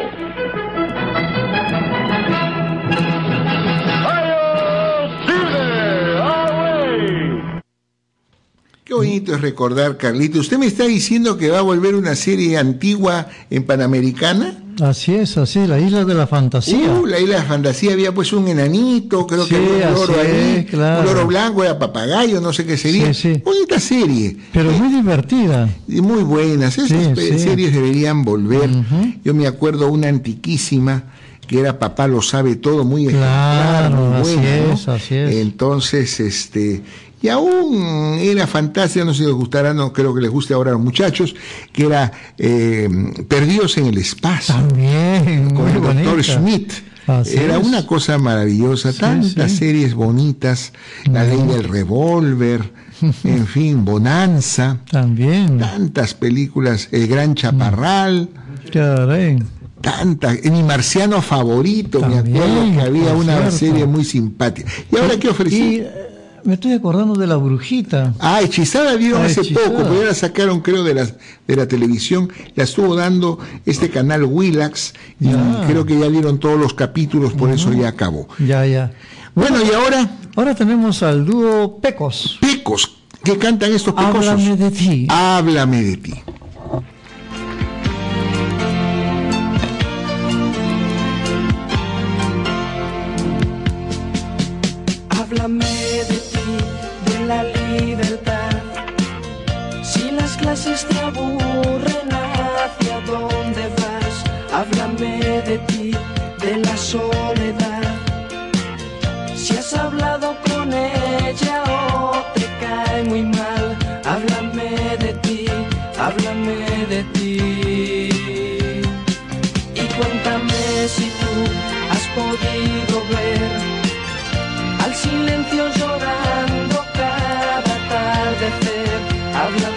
[8.84, 10.40] Qué bonito es recordar, Carlito.
[10.40, 14.61] ¿Usted me está diciendo que va a volver una serie antigua en Panamericana?
[14.80, 16.90] Así es, así es, la isla de la fantasía.
[16.92, 19.94] Uh, la isla de la fantasía había pues un enanito, creo Sí, que había un
[19.94, 21.00] loro así ahí, es, claro.
[21.00, 23.12] un loro blanco, era papagayo, no sé qué sería.
[23.12, 23.42] Sí, sí.
[23.44, 24.36] Bonita serie.
[24.52, 25.68] Pero muy divertida.
[25.86, 26.78] Y muy buenas.
[26.78, 28.70] Esas series deberían volver.
[29.24, 31.04] Yo me acuerdo una antiquísima
[31.46, 34.72] que era Papá lo sabe todo, muy ejemplar, Claro, muy así buena, ¿no?
[34.72, 35.34] es, así es.
[35.36, 36.82] Entonces, este,
[37.22, 40.70] y aún era fantástica, no sé si les gustará, no creo que les guste ahora
[40.70, 41.34] a los muchachos,
[41.72, 42.88] que era eh,
[43.28, 44.54] Perdidos en el Espacio.
[44.54, 46.22] También, con el doctor.
[46.24, 46.72] Schmidt.
[47.06, 47.66] Así Era es.
[47.66, 49.56] una cosa maravillosa, tantas sí.
[49.58, 50.72] series bonitas,
[51.10, 52.72] La Ley del Revólver,
[53.24, 55.58] en fin, Bonanza, También.
[55.58, 58.28] tantas películas, El Gran Chaparral,
[58.72, 59.42] Caray.
[59.80, 63.50] tantas, mi marciano favorito, me También, acuerdo que había una cierto.
[63.58, 64.70] serie muy simpática.
[64.92, 65.56] ¿Y ahora qué ofrecí?
[65.56, 65.90] Y eh,
[66.44, 68.14] me estoy acordando de la brujita.
[68.18, 69.66] Ah, Hechizada vieron Ah, hace Hechizada.
[69.68, 71.06] poco, pero ya la sacaron creo de la,
[71.46, 75.64] de la televisión, la estuvo dando este canal Willax y Ya.
[75.66, 78.28] creo que ya dieron todos los capítulos, por eso ya acabó.
[78.38, 78.92] Ya, ya.
[79.34, 82.38] Bueno, y ahora, Ahora tenemos al dúo Pecos.
[82.40, 84.28] Pecos, ¿qué cantan estos pecosos?
[84.28, 85.06] Háblame de ti.
[85.10, 86.14] Háblame de ti.
[95.10, 95.66] Háblame
[100.52, 104.16] Clases te aburren, ¿hacia dónde vas?
[104.52, 105.31] Háblame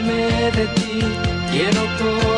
[0.05, 0.99] Háblame de ti,
[1.51, 2.34] quiero conocer.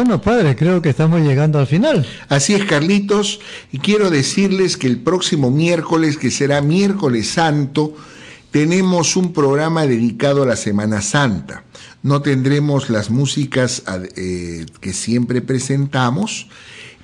[0.00, 2.06] Bueno, padre, creo que estamos llegando al final.
[2.30, 3.38] Así es, Carlitos,
[3.70, 7.94] y quiero decirles que el próximo miércoles, que será miércoles santo,
[8.50, 11.64] tenemos un programa dedicado a la Semana Santa.
[12.02, 13.82] No tendremos las músicas
[14.16, 16.46] eh, que siempre presentamos,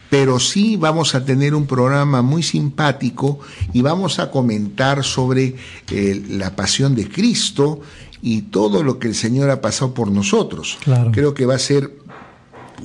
[0.09, 3.41] pero sí vamos a tener un programa muy simpático
[3.75, 5.57] y vamos a comentar sobre
[5.91, 7.83] eh, la pasión de Cristo
[8.23, 10.79] y todo lo que el Señor ha pasado por nosotros.
[10.83, 11.13] Claro.
[11.13, 12.06] Creo que va a ser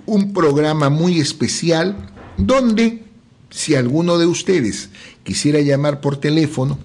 [0.06, 3.04] un programa muy especial donde
[3.50, 4.90] si alguno de ustedes
[5.24, 6.80] quisiera llamar por teléfono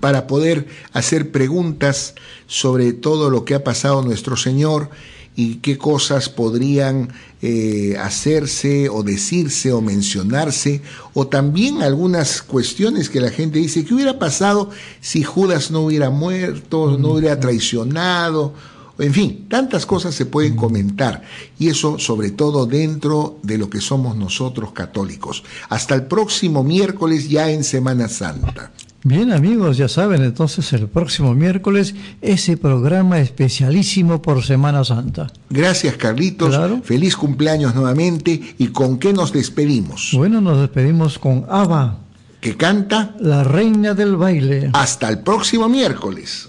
[0.00, 2.14] para poder hacer preguntas
[2.46, 4.90] sobre todo lo que ha pasado nuestro Señor
[5.36, 7.10] y qué cosas podrían
[7.42, 10.80] eh, hacerse o decirse o mencionarse,
[11.12, 14.70] o también algunas cuestiones que la gente dice, ¿qué hubiera pasado
[15.02, 18.54] si Judas no hubiera muerto, no hubiera traicionado?
[18.98, 21.22] En fin, tantas cosas se pueden comentar
[21.58, 25.42] y eso sobre todo dentro de lo que somos nosotros católicos.
[25.68, 28.72] Hasta el próximo miércoles ya en Semana Santa.
[29.04, 35.30] Bien amigos, ya saben, entonces el próximo miércoles ese programa especialísimo por Semana Santa.
[35.48, 36.48] Gracias, Carlitos.
[36.48, 36.80] Claro.
[36.82, 38.56] Feliz cumpleaños nuevamente.
[38.58, 40.10] ¿Y con qué nos despedimos?
[40.14, 41.98] Bueno, nos despedimos con Ava,
[42.40, 44.70] Que canta la reina del baile.
[44.72, 46.48] hasta el próximo miércoles.